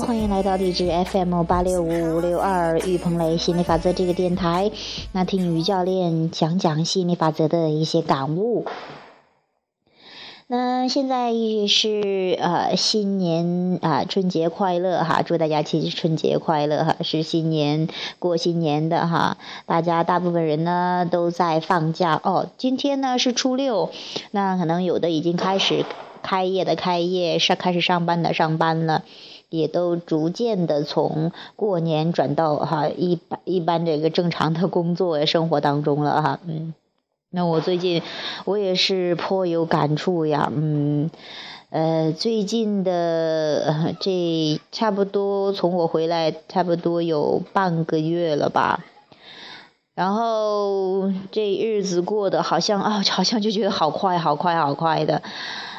[0.00, 4.70] 欢迎来到荔枝 FM 八六五五六二玉鹏雷心理法则这个电台。
[5.12, 8.66] 那听于教练讲讲心理法则的一些感悟。
[10.48, 19.38] 那现在也是呃新年啊春节快乐哈，祝大家其实春节快乐哈，是新年过新年的哈。
[19.64, 23.90] 大家大部分人呢都在放假哦，今天呢是初六，
[24.30, 25.86] 那可能有的已经开始。
[26.22, 29.04] 开业的开业，上开始上班的上班了，
[29.56, 36.74] 也都逐渐的从过年转到哈一般一般这个正常的工作生活当中了哈，嗯，
[37.30, 38.02] 那我最近
[38.44, 41.10] 我也是颇有感触呀，嗯，
[41.70, 48.84] 呃，最近的这差不多从我回来差不多有半个月了吧，
[49.94, 55.22] 然后这日子过得好像啊，好像就觉得好快好快好快的。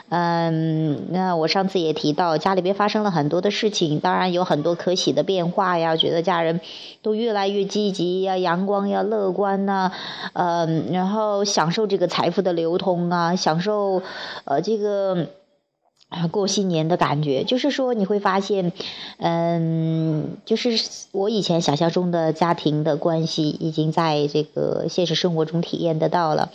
[0.10, 6.62] 嗯，那我上次也提到，家里边发生了很多的事情，当然有很多可喜的变化呀，觉得家人
[7.02, 9.92] 都越来越积极呀、阳光呀、乐观呐，
[10.34, 14.02] 嗯，然后享受这个财富的流通啊，享受
[14.46, 15.28] 呃这个。
[16.32, 18.72] 过新年的感觉，就是说你会发现，
[19.18, 20.80] 嗯，就是
[21.12, 26.50] 我以前想象中的家庭的关系，已经在这个现实生活中体验得到了。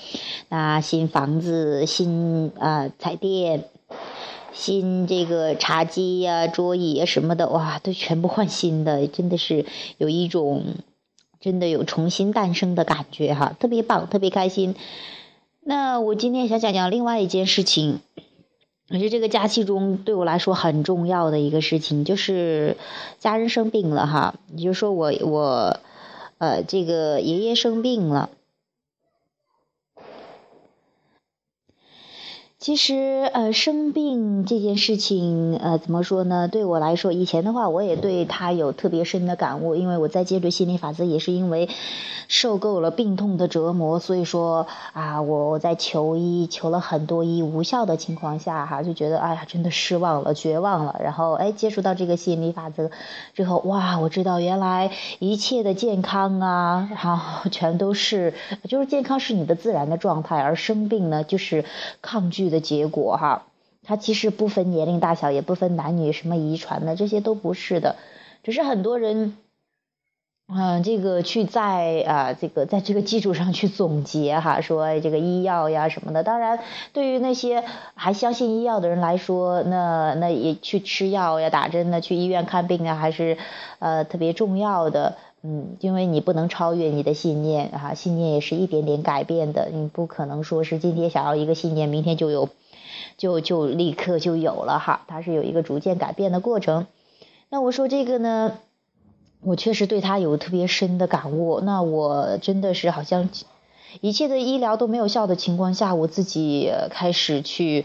[0.48, 3.64] 那新房子、新啊彩电、
[4.54, 9.66] 新这个茶几呀、桌椅啊什么的，哇，都全部换新的，真的是
[9.98, 10.64] 有一种
[11.40, 14.74] 真的有重新诞生的感觉哈，特别棒，特别开心。
[15.60, 18.00] 那我今天想讲讲另外一件事情。
[18.92, 22.76] 可是这个假期中对我来说很重要的一个事情，就是
[23.18, 25.80] 家人生病了哈，也就说我我，
[26.36, 28.28] 呃，这个爷爷生病了。
[32.62, 36.46] 其实，呃，生病这件事情，呃，怎么说呢？
[36.46, 41.68] 对我来说，以前的话，我也对他有特别深的感悟，因为我在接触心理法则，也是因为
[42.28, 50.94] 受够了病痛的折磨，所以说啊，我我在求医，求了很多医无效的情况下，哈，就觉得哎呀，真的失望了，绝望了。
[51.02, 52.92] 然后，哎，接触到这个心理法则
[53.34, 58.34] 之后，哇，我知道原来一切的健康啊，然后，全都是，
[58.68, 61.64] 就是健康是你的自然的状态，而生病呢，就是
[62.00, 62.51] 抗拒。
[62.52, 63.46] 的结果哈，
[63.82, 67.96] 它其实不分年龄大小，也不分男女，什么遗传的这些都不是的，
[68.44, 69.36] 只是很多人，
[70.46, 76.22] 嗯，这个去在啊，这个在这个基础上去总结哈，说这个医药呀什么的。
[76.22, 76.60] 当然，
[76.92, 77.64] 对于那些
[77.94, 83.38] 还相信医药的人来说，那那也去吃药呀、打针呢、去医院看病啊，还是
[83.78, 85.16] 呃特别重要的。
[85.44, 92.48] 嗯，因为你不能超越你的信念哈，信念也是一点点改变的，你不可能说是今天想要一个信念，明天就有，
[93.16, 96.86] 就就立刻就有了哈，它是有一个逐渐改变的过程。
[97.48, 98.58] 那我说这个呢，
[99.40, 101.60] 我确实对他有特别深的感悟。
[101.60, 103.28] 那我真的是好像
[104.00, 107.84] 一切的医疗都没有效的情况下，我自己开始去。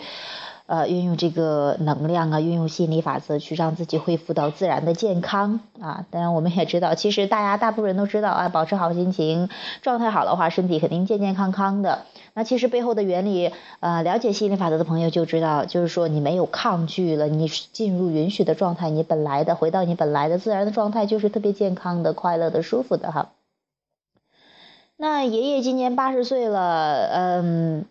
[0.67, 6.05] 呃，运用这个能量啊，运用心理法则去让自己恢复到自然的健康啊。
[6.11, 9.47] 当然，我们也知道，其实大家大部分人都知道啊，保持好心情，
[9.81, 11.99] 状态好的话，身体肯定健健康康的。
[12.33, 23.29] 那其实背后的原理，呃，了解心理法则的朋友就知道，就是说你没有抗拒了，你进入允许的状态，你本来的回到你本来的自然的状态，就是特别健康的、快乐的、舒服的哈。
[24.97, 27.85] 那爷爷今年八十岁了，嗯。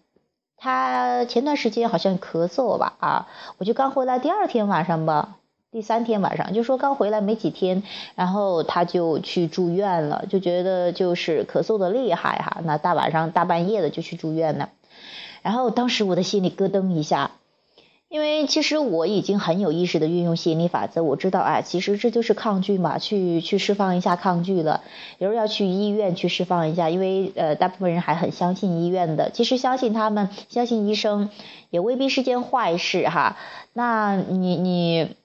[0.56, 3.28] 他前段时间好像咳嗽吧啊，
[3.58, 5.36] 我就刚回来第二天晚上吧，
[5.70, 7.82] 第三天晚上就说刚回来没几天，
[8.14, 14.70] 然后他就去住院了，就觉得就是咳嗽的厉害哈，那大晚上大半夜的就去住院了，
[15.42, 17.30] 然后当时我的心里咯噔一下。
[18.08, 24.82] 因为其实我已经很有意识的运用吸引力法则，我知道啊，其实这就是抗拒嘛，去去释放一下抗拒了。
[25.18, 31.30] 有人要去医院去释放一下，因为呃，大部分人还很相信医院的，其实相信他们，相信医生，
[31.70, 33.36] 也未必是件坏事哈。
[33.72, 35.16] 那你你。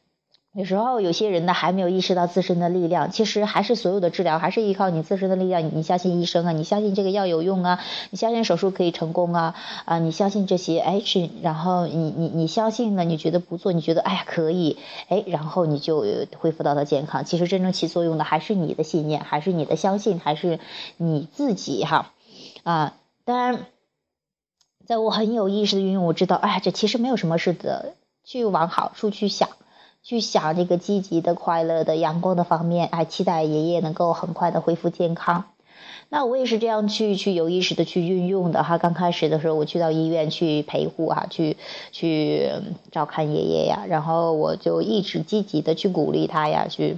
[0.53, 5.73] 有时候有些人呢还没有意识到自身的力量，其实还是所有的治疗还是依靠你自身的力量。
[5.73, 9.55] 你相信医生啊，你相信这个药有用啊，你相信手术可以成功啊
[9.85, 14.77] 啊，你相信这些哎是，然后你你你相信了，你觉得不做，你觉得哎呀可以
[15.07, 16.05] 哎，然后你就
[16.37, 17.23] 恢复到了健康。
[17.23, 20.59] 其实真正起作用的还是你的信念，还是你的相信，还是
[20.97, 22.11] 你自己哈
[22.63, 22.93] 啊。
[23.23, 23.67] 当然，
[24.85, 27.95] 在我很有意识的运用，我知道哎，这其实没有什么事的，
[28.25, 29.47] 去往好处去想。
[30.03, 35.45] 去想这个积极的、快乐的、阳光的方面，还，期待爷爷能够很快的恢复健康。
[36.09, 38.77] 那我也是这样去去有意识的去运用的哈。
[38.77, 41.57] 刚开始的时候，我去到医院去陪护哈，去
[41.91, 42.49] 去
[42.91, 46.97] 照看爷爷呀，然后我就一直积极的去鼓励他呀，去，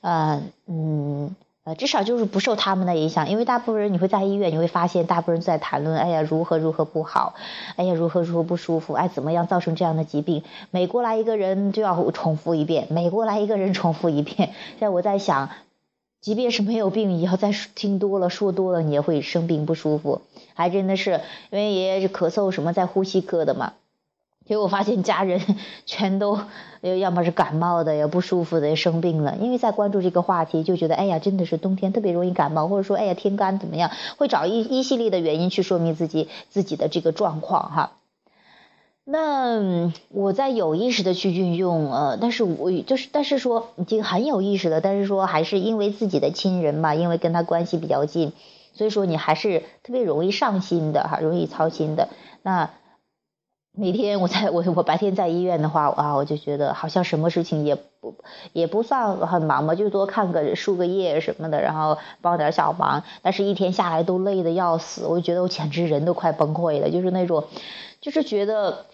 [0.00, 1.34] 呃嗯。
[1.68, 7.34] 呃，至少就是不受他们的影响，因为大部分人你会在医院，你会发现大部分人在谈论，哎呀，如何如何不好，
[7.76, 10.44] 哎呀，如何如何不舒服，哎，怎么样造成这样的疾病？
[10.70, 14.48] 每过来一个人就要重复一遍，每过来一个人重复一遍。
[14.48, 15.50] 现在我在想，
[16.22, 20.22] 即便是没有病，以后再听多了说多了，你也会生病不舒服。
[20.54, 23.74] 还真的是，因为爷爷是咳嗽什么在呼吸科的嘛。
[24.46, 25.42] 结果发现家人
[25.84, 26.40] 全都，
[27.00, 29.36] 要么是感冒的，也不舒服的，生病了。
[29.36, 37.92] 因为在关注这个话题，就觉得哎呀，真的是冬天特别容易感冒，或者说哎呀天干怎么样，会找一一系列的原因去说明自己自己的这个状况哈。
[39.04, 48.32] 那我在有意识的去运用，呃，但是我就是但是说已经很有意识了，但是说还是因为自己的亲人嘛，因为跟他关系比较近，
[48.72, 52.08] 所以说你还是特别容易上心的哈，容易操心的
[52.42, 52.70] 那。
[53.80, 58.12] 每天我在我我白天在医院的话啊，我就觉得好像什么事情也不
[58.52, 63.04] 也不算很忙嘛，就多看个输个液什么的，然后帮点小忙。
[63.22, 67.44] 但是一天下来都累得要死，我就觉得我简直人都快崩溃了，就是那种，
[68.00, 68.84] 就是觉得。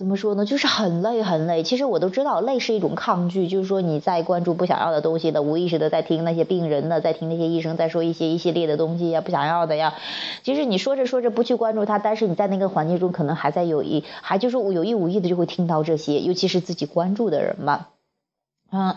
[0.00, 0.46] 怎么说呢？
[0.46, 1.62] 就是很累，很累。
[1.62, 9.92] 其实我都知道，累是一种抗拒，就是说你在关注不想要的东西的，无意识的在听那些病人的，在听那些医生在说一些一系列的东西呀，不想要的呀。
[10.42, 17.88] 其实你说着说着不去关注他，但是你在那个环境中可能还在有意，还就是有意无意的就会听到这些，尤其是自己关注的人嘛，
[18.72, 18.96] 嗯。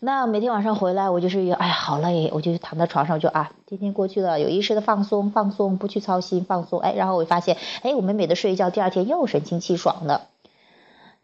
[0.00, 10.26] 那每天晚上回来，我就是哎，好累，我就躺在床上，就啊，今天过去了，有意识的放松，放松，不去操心，放松，哎，然后我发现，哎，我美美的睡一觉，第二天又神清气爽的。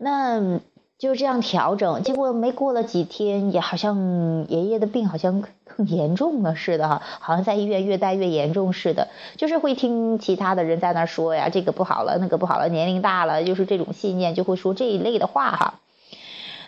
[0.02, 0.60] 那
[0.98, 15.74] 就这样调整，结果没过了几天，也好像爷爷的病好像更严重了似的哈，好像在医院越待越严重似的，就是会听其他的人在那说呀，这个不好了，那个不好了，年龄大了，就是这种信念就会说这一类的话哈。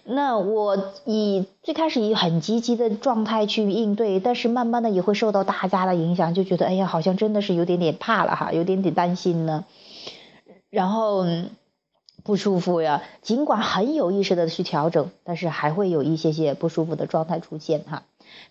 [0.04, 9.64] 那我以最开始以很积极的状态去应对，但是慢慢的也会受到大家的影响，就觉得哎呀，好像真的是有点点怕了哈，有点点担心呢，
[10.70, 11.24] 然后
[12.22, 13.02] 不舒服呀。
[13.22, 18.02] 尽管很有意识的去调整，但是还会有一些些不舒服的状态出现哈。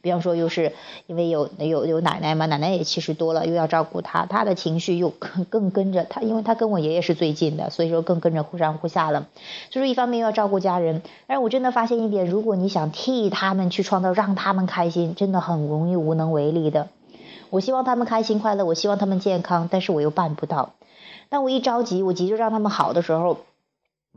[0.02, 0.74] 比方说，又是
[1.08, 9.28] 因为有有有奶奶嘛，奶奶也七十多了，又要照顾她，她的情绪又 更更跟着她，因为她跟我爷爷是最近的，所以说更跟着忽上忽下了。
[9.70, 16.90] 就是一方面要照顾家人，但是我真的发现一点，如果你想替他们去创造让他们开心，真的很容易无能为力的。
[17.50, 20.74] 我希望他们开心快乐，我希望他们健康，但是我又办不到。
[21.30, 23.38] 当我一着急，我急着让他们好的时候。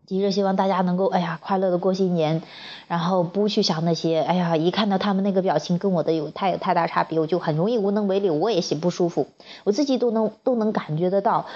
[0.06, 2.42] 急着希望大家能够哎呀快乐的过新年，
[2.88, 9.28] 然后不去想那些哎呀一看到他们那个表情跟我的有太有太大差别，我就很容易无能为力，我也心不舒服，
[9.64, 11.46] 我自己都能都能感觉得到，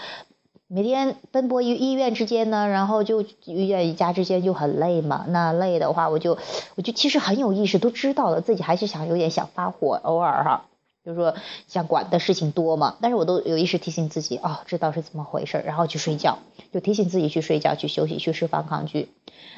[0.67, 6.39] 每天奔波于医院之间呢，然后就医院与家之间就很累嘛，那累的话我就
[6.77, 10.65] 我就其实很有意识都知道了，自己还是想有点想发火，偶尔哈。
[11.09, 11.35] 就是说，
[11.69, 16.37] 想管的事情多嘛，但是我都有意识提醒自己，哦，知道是怎么回事，然后去睡觉，
[16.71, 19.09] 就提醒自己去睡觉，去休息，去释放抗拒。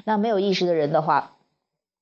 [0.05, 1.33] 那没有意识的人的话，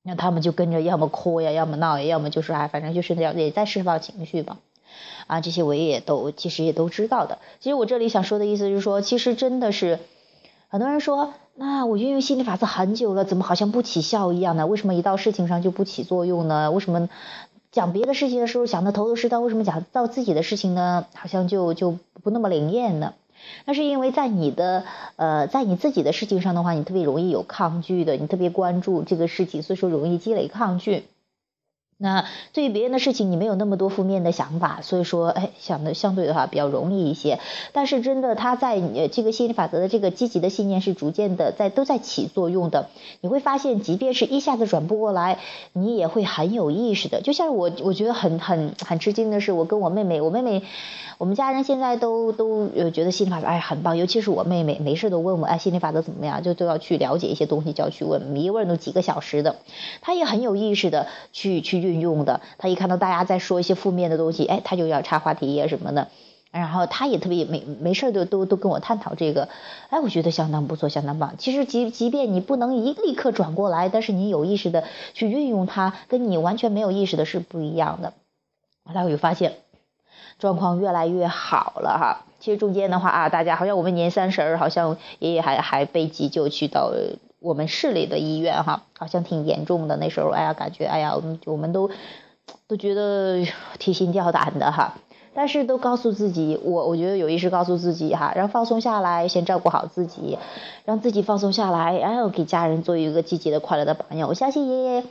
[0.03, 4.59] 那他们就跟着要么哭呀，要么闹呀，要么就是哎，反正就是那样，也在释放情绪吧。
[5.25, 7.39] 啊，这些我也都其实也都知道的。
[7.59, 9.97] 其实我这里想说的意思是说，其实真的是
[10.67, 14.67] 很多人说，那我运用心理法则很久了，怎么好像不起效一样呢？
[14.67, 16.69] 为什么一到事情上就不起作用呢？
[16.69, 17.09] 为什么？
[17.71, 21.05] 讲别的事情的时候想的头头是道，为什么讲到自己的事情呢？
[21.13, 23.13] 好像就就不那么灵验呢？
[23.65, 24.83] 那是因为在你的
[25.15, 31.03] 呃，在你自己的事情上的话，你特别容易有抗拒的，你特别关注这个事情，所以说容易积累抗拒。
[32.01, 37.39] 那对于别人的事情，你没有那么多负面的想法，所以说，哎，想的相对的话比较容易一些。
[37.73, 38.79] 但是真的，他在
[39.11, 42.87] 这个心理法则的这个积极的信念是逐渐的在都在起作用的。
[43.19, 45.39] 你会发现，即便是一下子转不过来，
[45.73, 47.19] 你也会很有意识的。
[47.21, 50.63] 就像我，我觉得很很很吃惊的是，我跟我妹妹，我妹妹。
[51.17, 59.57] 我们家人现在都都呃觉得心理法则哎很棒，尤其是我妹妹，没事都问我哎心理法则怎么样，就都要去了解一些东西，就要去问，一问都几个小时的。
[59.99, 66.07] 她也很有意识的去去运用的，他一看到大家在说一些负面的东西，哎，他就要插话题呀什么的。
[66.51, 69.49] 然后他也特别没没事都都都跟我探讨这个，
[69.89, 71.35] 哎，我觉得相当不错，相当棒。
[71.37, 78.13] 其实即即便你不能一立刻转过来，但是你有意识的去运用它，跟你完全没有意识的是不一样的。
[78.85, 79.53] 后来我就发现。
[80.37, 86.93] 状况越来越好了哈，其实中间的话啊，大家好像我们年三十儿好像爷爷还还被急救去到
[87.39, 91.89] 我们市里的医院哈，好像挺严重的那时候，哎呀感觉哎呀我们我们都
[92.67, 93.45] 都觉得
[93.79, 94.95] 提心吊胆的哈，
[95.33, 100.37] 但是都告诉自己，我我觉得有意识告诉自己哈，然后放松下来，先照顾好自己，
[100.83, 104.27] 让自己放松下来，然后给家人做一个积极的、快乐的榜样。
[104.27, 105.03] 我相信爷爷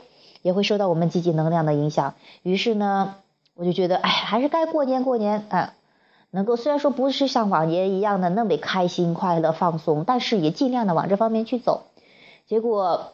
[0.43, 2.13] 也会受到我们积极能量的影响。
[2.43, 3.15] 于是呢，
[3.55, 5.73] 我就觉得，哎，还是该过年过年啊，
[6.29, 11.85] 能够虽然说不是像往年一样的那么开心、快乐、放松，但是也尽量的往这方面去走。
[12.49, 13.13] 结果。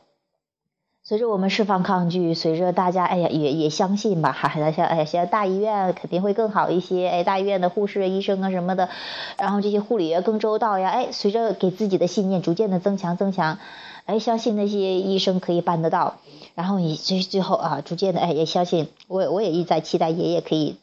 [1.07, 8.89] 随着我们释放抗拒，随着大家哎呀也也相信吧，哈，那像哎呀，现在大医院肯定会更好一些，哎，大医院的护士、医生啊什么的，
[9.37, 13.59] 然后这些护理也更周到呀，哎，随着给自己的信念逐渐的增强增强，
[14.05, 16.15] 哎，相信那些医生可以办得到，
[16.55, 20.77] 然后你最最后啊，逐渐的哎也相信，我我也一再期待爷爷可以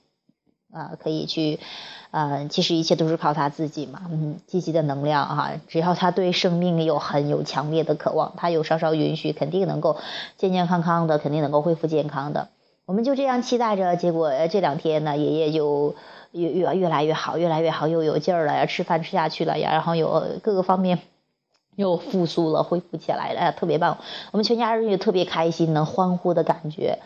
[0.72, 1.58] 啊可以去。
[2.12, 9.96] 呃，其实一切都是靠他自己嘛，嗯，积极的能量哈，只要他对生命有很有强烈的渴望，他有稍稍允许，肯定能够
[10.36, 12.48] 健健康康的，肯定能够恢复健康的。
[12.84, 15.94] 我们就这样期待着，结果这两天呢，爷爷就
[16.32, 20.98] 越越越来越好，越来越好，又有劲儿了呀，吃饭吃下去了呀，然后有各个方面
[21.76, 23.96] 又复苏了，恢复起来了，特别棒。
[24.32, 26.98] 我们全家人也特别开心，能欢呼的感觉，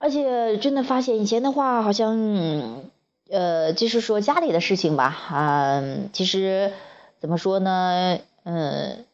[0.00, 2.95] 而且真的发现以前的话好像。
[3.30, 6.72] 呃，就是说家里的事情吧，啊，其实
[7.20, 8.18] 怎么说呢？
[8.44, 9.04] 嗯，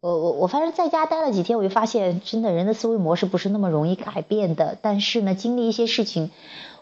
[0.00, 4.78] 我我我反正在家待了几天，我就发现，真的人的思维模式不是那么容易改变的。
[4.80, 6.30] 但是呢，经历一些事情，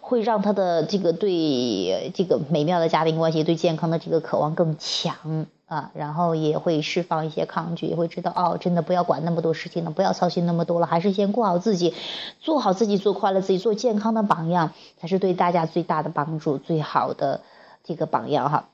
[0.01, 5.47] 会让他的这个对这个美妙的家庭关系、对健康的这个渴望更强。
[5.69, 11.93] 啊，然后也会释放一些抗拒，也会知道哦，真的不要管那么多事情了，不要操心那么多了，还是先过好自己，
[12.41, 17.43] 做好自己，做快乐自己，做健康的榜样，才是对大家最大的帮助，最好的
[17.85, 18.71] 这个榜样哈。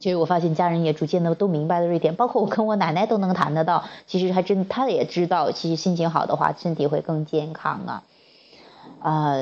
[0.00, 8.02] 其实我发现家人也逐渐的都明白了这一点，包括我跟我奶奶都能谈得到，其实还真她也知道，其实心情好的话，身体会更健康啊。
[9.00, 9.34] 啊，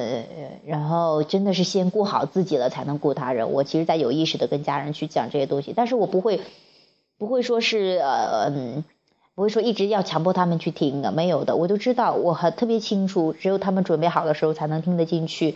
[0.66, 3.52] 然后真的是先顾好自己了，才能顾他人。
[3.52, 6.40] 我其实在有意识的跟家人去讲这些东西，但是我不会。
[7.22, 8.50] 不会说是呃，
[9.36, 15.54] 不会说一直要强迫他们去听的，没有的，我都知道，我很特别清楚，只有他们准备好的时候才能听得进去。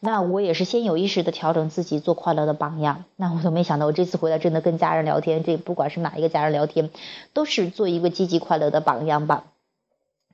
[0.00, 3.04] 那我也是先有意识的调整自己，做快乐的榜样。
[3.16, 6.90] 那我都没想到，我这次回来真的跟家人聊天，这不管是哪一个家人聊天，
[7.32, 9.44] 都是做一个积极快乐的榜样吧。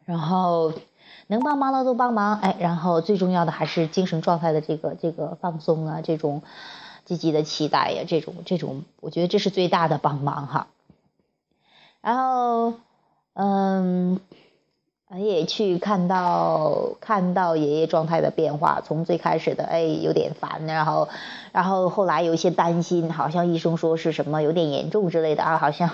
[0.04, 0.72] 然后
[1.28, 6.42] 能帮忙的都帮忙，哎，然后最重要的还是精神状态的这个这个放松啊，这种。
[7.04, 10.66] 积极的期待呀，这种这种，我觉得这是最大的帮忙哈。
[12.00, 12.74] 然后，
[13.34, 14.20] 嗯，
[15.16, 21.08] 也去看到看到爷爷状态的变化，从最开始的哎有点烦，然后
[21.52, 25.88] 然后后来有一些担心，好像医生说是什么有点严重之类的啊，好像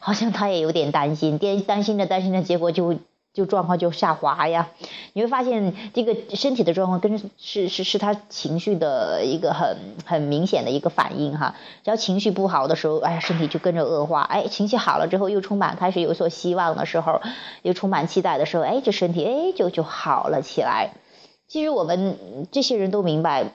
[0.00, 2.96] 好像他也有点担心，担担心着担心着，结果就。
[3.34, 4.68] 就状况就下滑呀，
[5.14, 11.54] 你会发现这个身体的状况跟是是是他情绪的一个很很明显的一个反应哈。
[11.82, 14.20] 只要情绪不好的时候，哎呀，身体就跟着恶化。
[14.22, 17.22] 哎，情绪好了之后，又充满开始有所希望的时候，
[17.62, 20.90] 又充满期待的时候，哎，这身体哎就就好了起来。
[21.48, 22.18] 其实我们
[22.50, 23.52] 这些人都明白。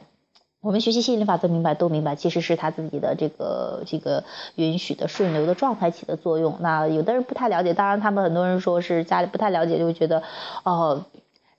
[0.67, 6.57] 我们学习吸引力法则，明白都明白，其实是他自己的这个这个允许的顺流的状态起的作用。
[6.59, 10.21] 那有的人不太了解，当然他们很多人说是家里不太了解，就会觉得
[10.63, 11.05] 哦。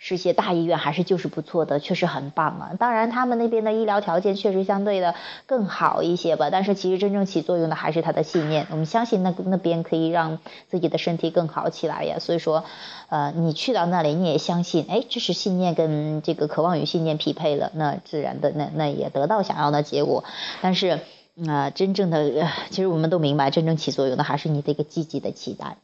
[0.01, 2.71] 是些大医院还是就是不错的，确实很棒啊。
[2.79, 6.51] 当然，他们那边的医疗条件确实相对的更好一些吧。
[6.51, 8.69] 但是其实真正起作用的还是他的信念。
[8.71, 10.39] 我们相信那那边可以让
[10.69, 12.21] 自己的身体更好起来呀。
[12.21, 12.65] 所以说，
[13.09, 20.23] 呃，你去到那里，你也相信，哎，这是信念跟这个渴望与信念匹配了，那自然的那那也得到想要的结果。
[20.63, 21.01] 但是
[21.49, 25.77] 啊，真正的其实我们都明白，真正起作用的还是你这个积极的期待。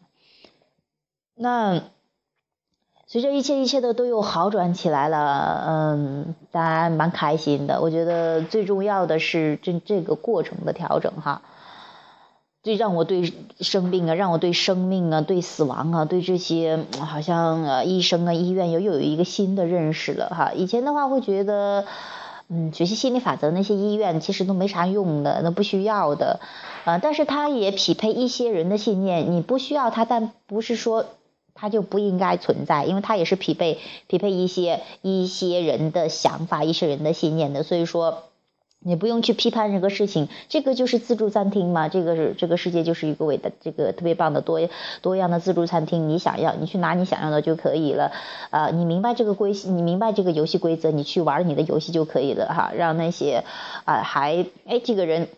[1.34, 1.82] 那。
[3.14, 7.80] 随着一切一切的都有好转起来了，嗯，当然蛮开心的。
[7.80, 11.42] 我觉得最重要的是这这个过程的调整哈，
[12.64, 20.50] 最让我对生病啊，让我对生命啊，对死亡啊，对这些好像呃医生啊医院又又有一个新的认识了哈。
[20.52, 21.84] 以前的话会觉得，
[22.48, 26.40] 嗯，学习心理法则那些医院其实都没啥用的，那不需要的，
[26.84, 31.04] 啊，但是它也匹配一些人的信念，你不需要它，但不是说。
[31.54, 37.62] 它就不应该存在，因为它也是匹配匹配一些一些人的想法、一些人的信念的。
[37.62, 38.24] 所以说，
[38.80, 41.88] 你不用去批判这个事情，这个就是自助餐厅嘛。
[41.88, 44.60] 这个是这个世界就是一个伟大、这个特别棒的多
[45.00, 46.08] 多样的自助餐厅。
[46.08, 48.12] 你想要，你去拿你想要的就可以了。
[48.50, 52.72] 啊，你明白这个规，你明白这个游戏规则，你去玩你的游戏就可以了哈。
[52.76, 53.44] 让那些
[53.84, 55.28] 啊还哎这个人。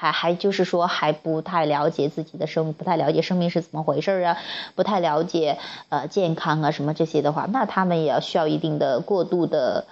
[0.00, 4.38] 还还就是说还不太了解自己的生，不太了解生命是怎么回事啊，
[4.74, 5.58] 不太了解
[5.90, 9.84] 呃健康啊什么这些的话，那他们也要需要一定的过度的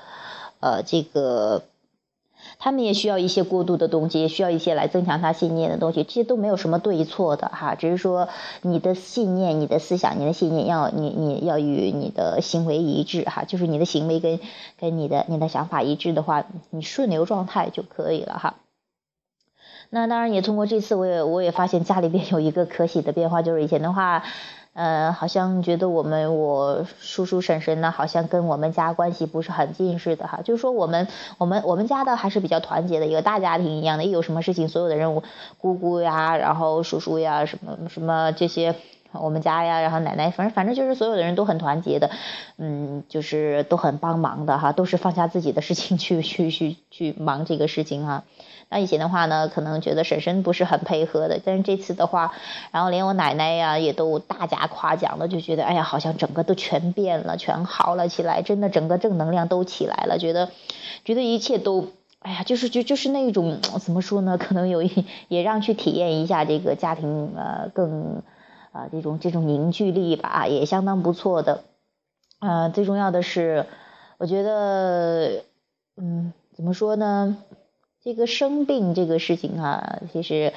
[0.60, 1.64] 呃这个
[2.58, 8.30] 他们也需要一些过度的东西，也需要一些来增强他信念的东西，这些都没有什么对错的哈，只是说
[8.62, 14.40] 你的信念、你的思想、你的信念要你你要与你的行为一致哈，就是你的行为跟
[14.80, 18.54] 跟你的你的想法一致的话，你顺流状态就可以了哈。
[19.90, 24.22] 那当然也通过这次，我也我也发现家里边有一个可喜的变化，就是以前的话。
[24.74, 30.38] 呃，好像觉得我们我叔叔婶婶呢，好像跟我们家关系不是很近似的哈。
[30.44, 35.20] 就是说我们我们我们家的还是比较团结的一个大家庭一样的，一有什么事情，所有的人，
[35.58, 38.76] 姑姑呀，然后叔叔呀，什么什么这些，
[39.10, 42.10] 我们家呀，然后奶奶，反正反正就是所有的人都很团结的，
[42.56, 48.22] 嗯，就是都很帮忙的哈，都是放下自己的事情去去去去忙这个事情哈。
[48.70, 52.32] 那以前的话呢，可能觉得婶婶不是很配合的，但是这次的话，
[52.70, 60.50] 然后连我奶奶呀也都大加夸奖了，就觉得哎呀，好像整个都全变了，全好了起来，真的整个正能量都起来了，觉得
[61.04, 61.88] 觉得一切都
[62.20, 64.36] 哎呀，就是就就是那种怎么说呢？
[64.36, 68.22] 可能有一也让去体验一下这个家庭呃更
[68.72, 71.62] 啊这种这种凝聚力吧，也相当不错的。
[72.40, 73.66] 呃，最重要的是，
[74.18, 75.44] 我觉得
[75.96, 77.38] 嗯，怎么说呢？
[78.08, 80.54] 这个生病这个事情哈，其实，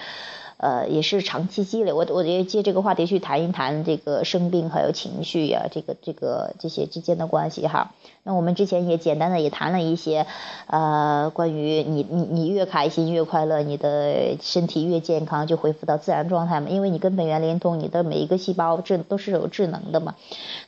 [0.56, 1.92] 呃，也是长期积累。
[1.92, 7.92] 我我觉得借这个话题去谈一谈这个生病还有情绪呀，这个这个这些之间的关系哈。
[8.24, 10.26] 那我们之前也简单的也谈了一些，
[10.68, 16.70] 呃，关于你你你越开心越快乐，你的身体越健康，就恢复到自然状态嘛。
[16.70, 20.16] 因为你跟本源连通，你的每一个细胞智都是有智能的嘛，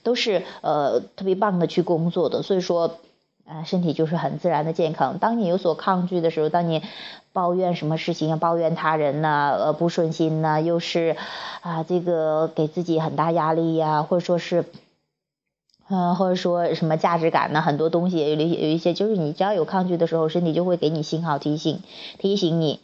[0.03, 2.41] 都是呃特别棒的去工作的。
[2.43, 2.97] 所以说。
[3.45, 5.17] 呃，身体就是很自然的健康。
[5.17, 6.81] 当你有所抗拒的时候，当你
[7.33, 11.17] 抱怨什么事情，抱怨他人呐，呃，不顺心呐，又是
[11.61, 14.65] 啊，这个给自己很大压力呀，或者说是，
[15.89, 21.81] 嗯，或者说什么价值感呢，很多东西有有一些，就是你只要有抗拒的时候，身体就会给你信号提醒，
[22.19, 22.79] 提醒你。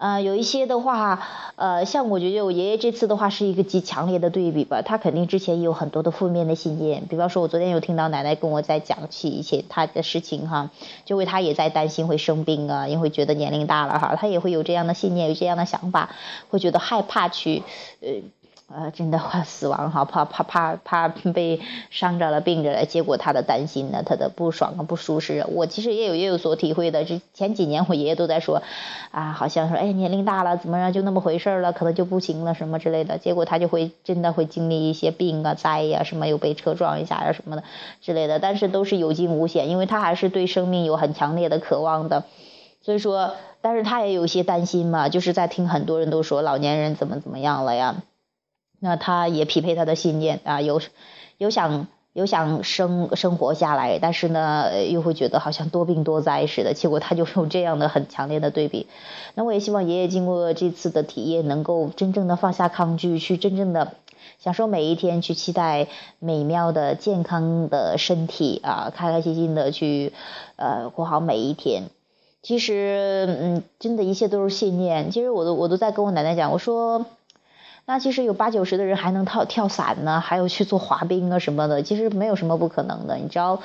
[0.00, 1.20] 呃，有一些的话，
[1.56, 10.70] 呃，像我觉得我爷爷这次的话是一个极强烈的对比吧，他肯定之前也有很多的负面的信念，比方说，我昨天有听到奶奶跟我在讲起一些他的事情哈，
[11.04, 16.08] 就为他也在担心会生病啊，因为觉得年龄大了哈，他也会有这样的信念，有这样的想法，
[16.48, 17.62] 会觉得害怕去，
[18.00, 18.08] 呃。
[18.72, 27.04] 呃，真的怕死亡哈，怕怕怕怕被伤着了、病着了，结果他的担心呢，他的不爽啊、不舒适，我其实也有也有所体会的。
[27.04, 28.62] 这前几年我爷爷都在说，
[29.10, 33.18] 啊，好像说，哎，年龄大了，怎么样，就那么回事了，可能就不行了什么之类的。
[33.18, 37.64] 结果他就会真的会经历一些病啊、灾呀，什么又被车撞一下呀什么的
[38.00, 38.38] 之类的。
[38.38, 42.22] 但是都是有惊无险，因为他还是对生命有很强烈的渴望的。
[42.82, 47.96] 所以说，但是他也有些担心嘛，就是在听很多人都说老年人怎么怎么样了呀。
[48.80, 50.80] 那他也匹配他的信念啊，有
[51.38, 58.88] 有想有想生生活下来，但是呢，又会觉得好像多病多灾似的，结果他就有这样的很强烈的对比。
[59.34, 63.92] 那我也希望爷爷经过这次的体验，能够真正的放下抗拒，去真正的
[64.38, 65.86] 享受每一天，去期待
[66.18, 70.12] 美妙的健康的身体啊，开开心心的去
[70.56, 71.84] 呃过好每一天。
[72.42, 75.10] 其实，嗯，真的一切都是信念。
[75.10, 77.06] 其实我都我都在跟我奶奶讲，我说。
[77.86, 83.16] 那其实有八九十的人还能跳跳伞呢，还有去做滑冰啊什么的，其实没有什么不可能的。
[83.16, 83.60] 你只要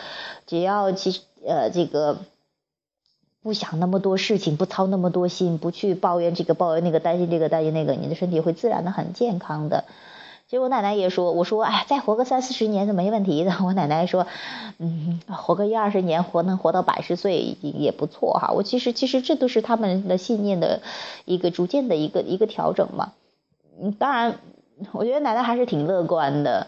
[0.48, 2.18] 只要其呃这个
[3.44, 9.84] 不想那么多事情，不操那么多心，不去抱怨这个抱怨那个，担心这个担心那个，你的身体会自然的很健康的。
[10.48, 13.52] 其实我奶奶也说，我说哎，再活个三四十年是没问题的。
[13.66, 14.28] 我奶奶说，
[14.78, 18.52] 嗯，活个一二十年，活能活到百十岁也不错哈。
[18.54, 20.82] 我其实其实这都是他们的信念的
[21.26, 23.14] 一个逐渐的一个一个调整嘛。
[23.82, 24.40] 嗯，当然，
[24.94, 26.68] 我觉得奶奶还是挺乐观的。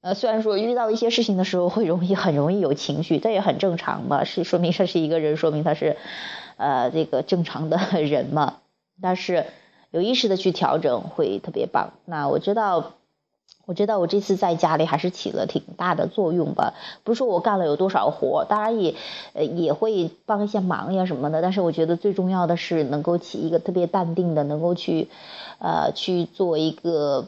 [0.00, 5.96] 呃，虽然说遇到一些事情的时候会容易很容易有情绪，这也很正常嘛，是说明他是一个人，说明他是
[6.56, 8.58] 呃这个正常的人嘛。
[9.00, 9.46] 但是
[9.90, 11.92] 有意识的去调整会特别棒。
[12.04, 12.92] 那我知道。
[13.66, 16.74] 我知道我这次在家里还是起了挺大的作用吧，
[17.04, 18.94] 不是说我干了有多少活，当然也
[19.34, 25.08] 呃也会帮一些忙呀什么的，但是我觉得最重要的是能够起一个特别淡定的，能够去
[25.58, 27.26] 呃去做一个。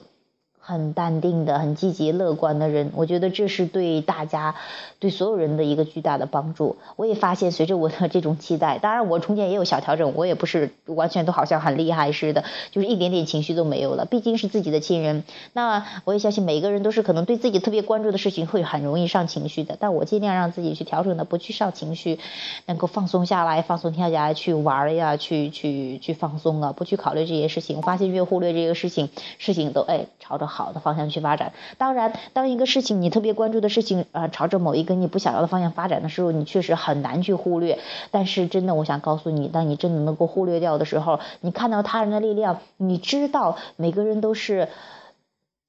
[0.69, 4.55] 很淡定的、很积极乐观的人，我觉得这是对大家、
[4.99, 6.77] 对所有人的一个巨大的帮助。
[6.97, 14.05] 我也发现，随着我的这种期待，当然我中间也有小调整，我也不是完全都好像很厉害似的，就是一点点情绪都没有了。
[14.05, 19.75] 毕竟是自己的亲人，那我也相信每个人都是可能对自己特别关注的事情会很容易上情绪的。
[19.81, 22.19] 但我尽量让自己去调整的，不去上情绪，
[22.67, 27.79] 能够放松下来，放松下来去玩呀，去去去放松啊，不去考虑这些事情。
[27.79, 30.47] 我发现越忽略这个事情，事情都哎朝着。
[30.58, 31.53] 好好的方向去发展。
[31.79, 37.79] 当然，当一个事情你特别关注的事情啊，朝着某一个你不想要的方向发展的时候，你确实很难去忽略。
[38.11, 44.69] 但是真的，我想告诉你，当你真的能够忽略掉的时候，你看到他人的力量，你知道每个人都是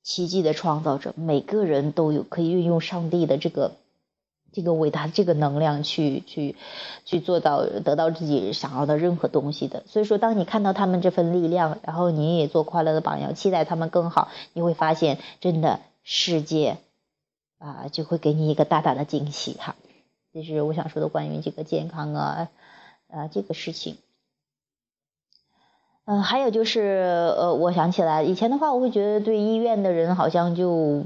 [0.04, 3.72] 奇迹的创造者，每个人都有可以运用上帝的这个。
[4.52, 6.56] 这个伟大这个能量去去
[7.06, 16.78] 去做到得到自己想要的任何东西的，所以说当你看到他们这份力量，然后你也做快乐的榜样，期待他们更好，你会发现真的世界
[17.60, 19.76] 啊就会给你一个大大的惊喜哈。
[20.34, 22.50] 这是我想说的关于这个健康啊
[23.12, 23.98] 啊这个事情。
[26.06, 31.06] 嗯，还有就是呃，我想起来以前的话，我会觉得对医院的人好像就。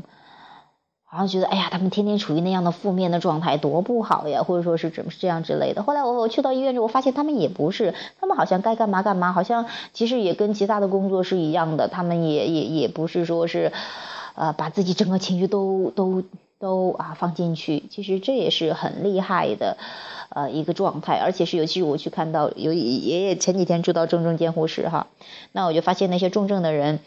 [1.13, 5.83] 然后觉得，哎呀，他们天天处于那样的负面的状态，多不好呀，或者说是怎么这样之类的。
[5.83, 13.71] 后来我我去到医院之后，我发现他们也不是，他们好像该干嘛干嘛，好像其实也跟其他的工作是一样的，他们也也也不是说是，
[14.33, 16.23] 呃，把自己整个情绪都都
[16.57, 17.83] 都啊放进去。
[17.91, 19.77] 其实这也是很厉害的，
[20.29, 21.19] 呃，一个状态。
[21.19, 25.05] 而且是尤其是我去看到有爷爷前几天住到重症监护室哈，
[25.51, 27.01] 那我就发现那些重症的人。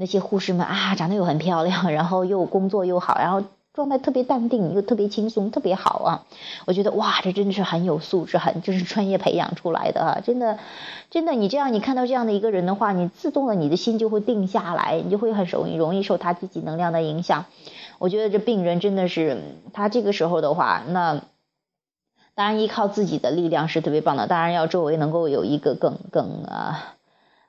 [0.00, 3.42] 那些护士们啊，长得又很漂亮，然后又工作又好，然后
[3.74, 6.24] 状态特别淡定，又特别轻松，特别好啊！
[6.66, 10.20] 我觉得哇，这真的是很有素质，很就是专业培养出来的啊！
[10.24, 10.60] 真的，
[11.10, 17.46] 真的，你这样你看到这样的一个人的话，你自动的你的心就会定下来，你就会很容易容易受他积极能量的影响。
[17.98, 21.22] 我觉得这病人真的是他这个时候的话，那
[22.36, 26.94] 当然依靠自己的力量是特别棒的，当然要周围能够有一个更更啊。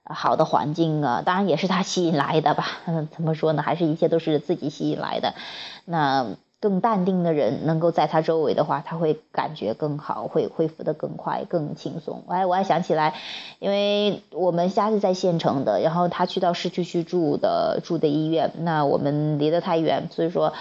[0.09, 2.79] 好的环境啊，当然也是他吸引来的吧。
[2.85, 3.61] 嗯， 怎么说呢？
[3.63, 5.33] 还是一切都是自己吸引来的。
[5.85, 6.25] 那。
[6.61, 12.23] 更淡定的人能够在他周围的话，他会感觉更好，会恢复的更快、更轻松。
[12.27, 13.15] 哎，我还想起来，
[13.59, 20.51] 因为我们家是在县城的，然后他去到市区去住的住的医院，那我们离得太远，所以说，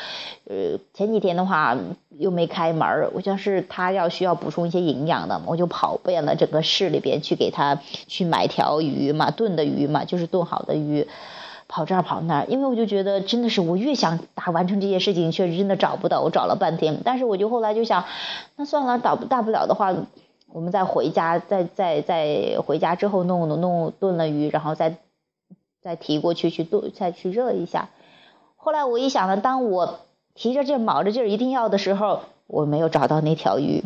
[0.49, 1.77] 呃，前几天的话
[2.17, 11.09] 又没开门，我像是他要需要补充一些营养的，我就跑遍了整个市里边去给他去买条鱼嘛，炖的鱼嘛，就是炖好的鱼。
[11.69, 16.23] 跑这儿跑那儿，因为我就觉得真的是，我越想打完成这些事情，确实真的找不到。
[16.23, 18.05] 我找了半天，但是我就后来就想，
[18.57, 19.95] 那算了，倒大不了的话，
[20.51, 24.97] 我们再回家，再再再回家之后弄弄弄炖了鱼，然后再
[25.83, 27.91] 再提过去去炖，再去热一下。
[28.57, 30.01] 后来我一想呢，当我
[30.35, 33.85] 提着劲卯着劲一定要的时候，我没有找到那条鱼，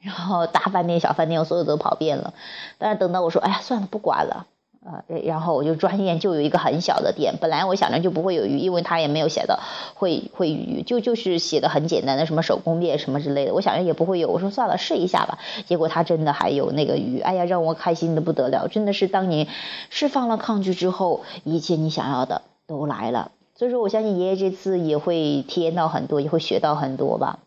[0.00, 2.32] 然后大饭店小饭店我所有都跑遍了，
[2.78, 4.46] 但是等到我说，哎呀，算了，不管了。
[4.84, 9.60] 呃，然后我就专业就有一个很小的店，本来我想着就不会有鱼，因为他也没有写的
[9.94, 19.46] 会会鱼，就就是写的很简单的什么手工店什么之类的，我想着也不会有，我说算了试一下吧，结果他真的还有那个鱼，哎呀，让我开心的不得了，真的是当你
[19.88, 27.38] 释放了抗拒之后，一切你想要的都来了，所以说我相信爷爷这次也会体验到很多，也会学到很多吧，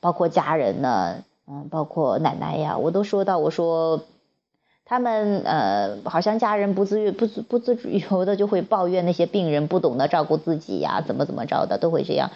[0.00, 1.16] 包括家人呢，
[1.46, 4.00] 嗯，包括奶奶呀，我都说到我说。
[4.90, 12.32] 他们呃，好像家人不自不不自由的就会抱怨那些病人不懂得照顾自己呀，怎么怎么着的都会这样。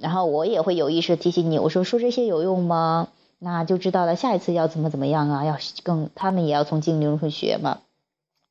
[0.00, 3.08] 然后我也会有意识提醒你，我说说这些有用吗？
[3.38, 5.44] 那就知道了，下一次要怎么怎么样啊？
[5.44, 7.80] 要更他们也要从经历中学嘛。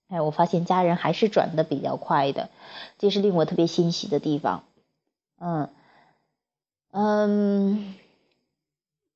[0.09, 2.49] 哎，我发现家人还是转的比较快的，
[2.99, 4.61] 这是令我特别欣喜的地方。
[5.39, 5.69] 嗯
[6.91, 7.95] 嗯。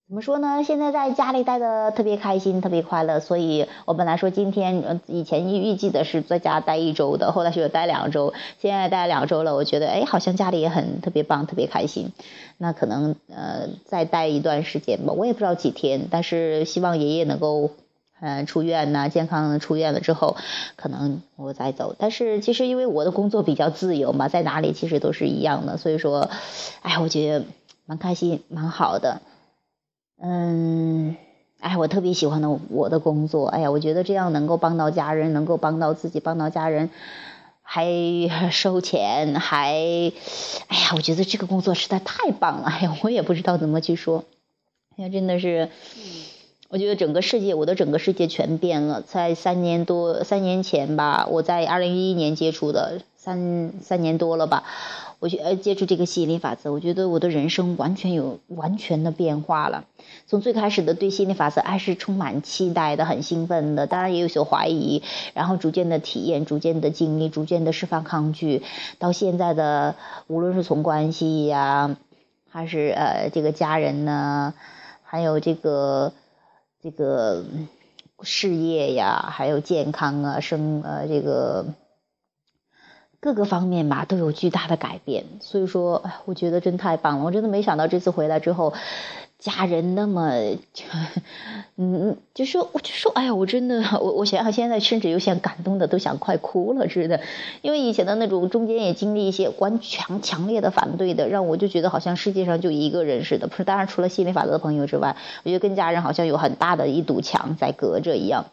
[0.07, 0.63] 怎么说呢？
[0.63, 3.19] 现在在家里待的特别开心，特别快乐。
[3.19, 9.53] 所以我本来说今天，以前预预计的是在家待一周的，后来是待两周，现在待两周了。
[9.53, 12.13] 我觉得，哎，好像家里也很特别棒，特别开心。
[12.57, 16.07] 那可能呃再待一段时间吧，我也不知道几天。
[16.09, 17.71] 但是希望爷爷能够
[18.21, 20.37] 嗯出院呐，健康出院了之后，
[20.77, 21.93] 可能我再走。
[21.99, 25.75] 但是其实因为我的工作比较自由嘛，在哪里其实都是一样的。
[25.75, 26.29] 所以说，
[26.81, 27.45] 哎，我觉得
[27.85, 29.19] 蛮开心，蛮好的。
[30.19, 31.15] 嗯，
[31.59, 36.89] 哎，我特别喜欢的我的工作，哎呀，我觉得这样能够帮到家人，能够帮到自己，帮到家人，
[37.61, 37.85] 还
[38.51, 39.75] 收钱，还，
[40.67, 44.23] 哎呀，我觉得这个工作实在太棒了，哎呀，我也不知道怎么去说，
[44.97, 45.69] 哎呀，真的是，
[46.69, 54.63] 我觉得整个世界，我的整个世界全变了，在三年多三年前吧，我在二零一一年接触的，三三年多了吧。
[55.19, 59.85] 我去呃接触这个吸引力法则，我觉得我的人生完全有完全的变化了。
[60.27, 65.01] 从最开始的对吸引力法则还是充满期待的，很兴奋的，当然也有些怀疑，
[65.33, 68.61] 然后逐渐的体验，逐渐的经历，逐渐的释放抗拒，
[68.99, 69.95] 到现在的
[70.27, 71.97] 无论是从关系呀，
[72.49, 74.53] 还是呃这个家人呢，
[75.03, 76.13] 还有这个
[76.83, 77.43] 这个
[78.21, 81.65] 事业呀，还有健康啊，生呃这个。
[83.19, 85.25] 各个方面吧都有巨大的改变。
[85.39, 87.25] 所以说，我觉得真太棒了。
[87.25, 88.73] 我真的没想到这次回来之后。
[89.39, 90.31] 家人那么，
[91.75, 97.21] 嗯，就说我就说，哎呀，我真的，我我想想，现在甚至有些感动的都想快哭了似的，
[97.61, 103.63] 因为以前的那种中间也经历一些关强强烈的反对的，让我就觉得好像世界上就一个人似的，不是？
[103.63, 108.45] 当然除了心理法则的朋友之外，我觉得跟家人好像有很大的一堵墙在隔着一样。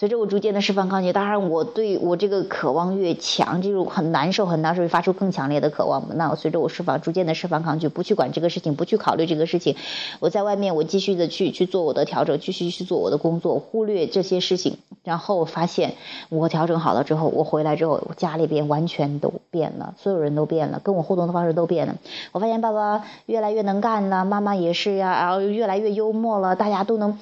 [0.00, 6.02] 随着我逐渐的释放抗拒，当然我对我这个渴望越强，这种很难受很难受，发出更强烈的渴望。
[6.14, 9.76] 那随着我释放，逐渐的释放抗拒，不去管这个事情，不去考虑这个事情，
[10.18, 14.78] 我在外面我继续的去去做我的调整，继续去做我的工作，忽略这些事情。
[15.04, 15.92] 然后我发现
[16.30, 21.96] 我调整好了之后，我回来之后，家里边完全都变了，所有人都变了，跟我互动的方式都变了。
[22.32, 27.18] 我发现爸爸越来越能干了，妈妈也是呀，然后越来越幽默了，大家都能。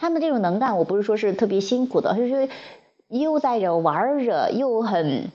[0.00, 2.48] 他们这种能干，我不是说是特别辛苦的，就是
[3.08, 5.30] 悠哉着玩着，又很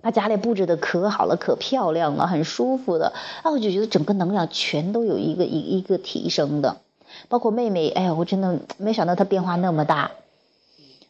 [0.00, 3.12] 把家里布置的可好了，可漂亮了，很舒服的。
[3.42, 6.78] 啊，我就觉得整个能量全都有一个一一个提升的。
[7.28, 10.12] 包括妹妹，哎呀，我真的没想到她变化那么大，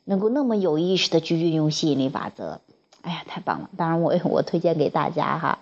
[0.04, 2.60] 能够那么有意识的去运用吸引力法则，
[3.02, 3.70] 哎呀，太棒了！
[3.76, 5.58] 当然，我我推荐给大家哈。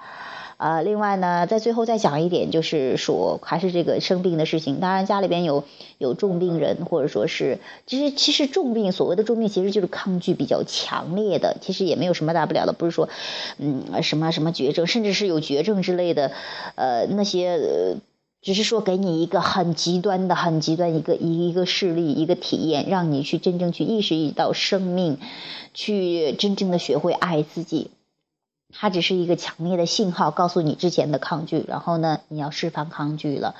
[0.57, 4.81] 呃，另外呢，在最后再讲一点，就是说还是这个生病的事情。
[4.81, 5.64] 当然，家里边有
[5.99, 13.09] 有重病人，或者说是，其实其实重病，所谓的重病，其实就是抗拒比较强烈的，其实也没有什么大不了的，不是说，
[13.59, 16.31] 嗯，什么什么绝症，甚至是有绝症之类的，
[16.77, 17.97] 呃，那些，
[18.40, 25.19] 只是说给你一个很极端的、很极端一个一一个事例、一个体验，让你去真正去意识到生命，
[25.73, 27.90] 去真正的学会爱自己。
[28.77, 33.55] 它只是一个强烈的信号，告诉你之前的抗拒，然后呢，你要释放抗拒了。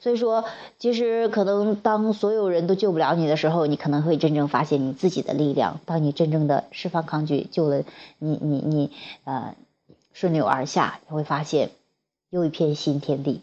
[0.00, 0.44] 所以说，
[0.78, 5.80] 其实可能当所有人都救不了你的时候，你可能会真正发现你自己的力量。
[5.86, 7.82] 当你真正的释放抗拒，救了
[8.18, 8.92] 你，你你
[9.24, 9.54] 呃
[10.12, 11.70] 顺流而下，你会发现
[12.30, 13.42] 又一片新天地。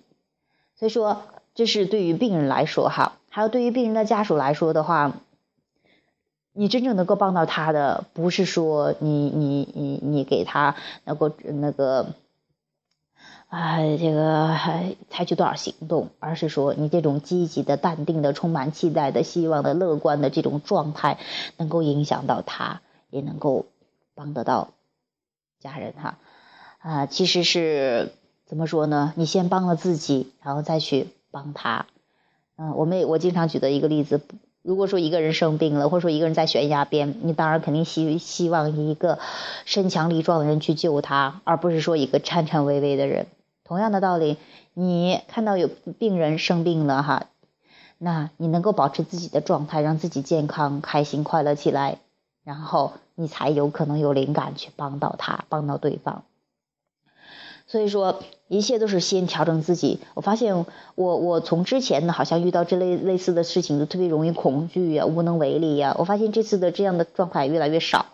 [0.78, 1.23] 所以说，
[1.56, 5.13] 这是对于病人来说哈，还有对于病人的家属来说的话。
[6.57, 12.13] 你真正能够帮到他的，不是说你你你你给他能够那个，
[13.49, 14.57] 啊，这个
[15.09, 21.19] 采取多少行动，而是说你这种积极的、淡定的、充满期待的、希望的、乐观的这种状态，
[21.57, 23.65] 能够影响到他，也能够
[24.13, 24.69] 帮得到
[25.59, 26.17] 家人哈。
[26.79, 28.13] 啊，其实是
[28.45, 29.11] 怎么说呢？
[29.17, 31.85] 你先帮了自己，然后再去帮他。
[32.55, 34.21] 嗯，我们我经常举的一个例子。
[34.65, 39.19] 如果说一个人生病了，或者说一个人在悬崖边，你当然肯定希希望一个
[39.65, 43.28] 身强力壮的人去救他，而不是说一个颤颤巍巍的人。
[43.63, 44.38] 同样的道理，
[44.73, 47.28] 你看到有病人生病了哈，
[47.99, 51.99] 那你能够保持自己的状态，让自己健康、开心、快乐起来，
[52.43, 56.23] 然后你才有可能有灵感去帮到他，帮到对方。
[57.67, 59.99] 所以说，一切都是先调整自己。
[60.13, 65.95] 我发现，我我从之前呢，好像遇到这类类似的事情，都特别容易恐惧呀，无能为力呀。
[65.97, 68.06] 我发现这次的这样的状态越来越少，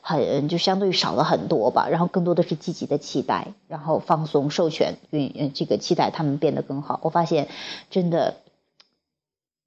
[0.00, 1.88] 很就相对少了很多吧。
[1.88, 7.00] 然后更多的是积极的期待，然后放松、授权，运这个期待他们变得更好。
[7.02, 7.48] 我发现，
[7.90, 8.36] 真的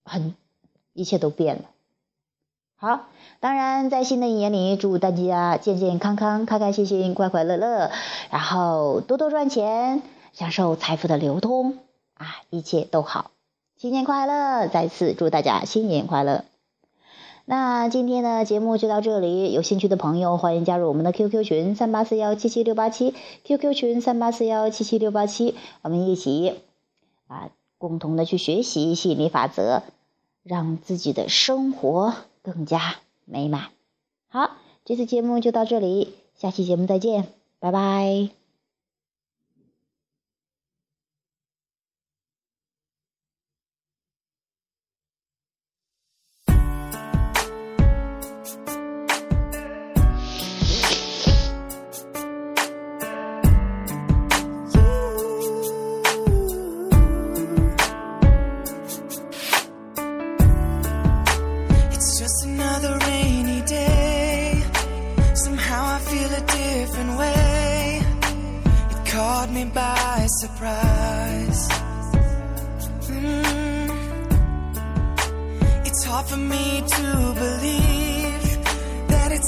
[0.06, 0.36] 很，
[0.94, 1.64] 一切都变了。
[2.82, 3.02] 好。
[3.40, 7.92] 当然，在新的一年里，祝大家健健康康、开开心心、快快乐乐，
[8.32, 10.02] 然后多多赚钱，
[10.34, 11.78] 享受财富的流通
[12.16, 13.30] 啊，一切都好，
[13.78, 14.68] 新年快乐！
[14.68, 16.44] 再次祝大家新年快乐。
[17.46, 23.14] 那今天的节目就到这里，有兴趣的朋友欢迎加入我们的 QQ 群三八四幺七七六八七
[23.44, 26.60] ，QQ 群三八四幺七七六八七，我们一起
[27.28, 29.84] 啊，共同的去学习吸引力法则，
[30.42, 32.96] 让自己的生活更加。
[33.26, 33.70] 美满，
[34.28, 37.28] 好，这次节目就到这里，下期节目再见，
[37.60, 38.41] 拜拜。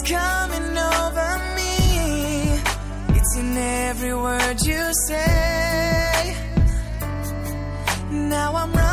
[0.05, 2.59] coming over me.
[3.17, 6.35] It's in every word you say.
[8.11, 8.92] Now I'm running.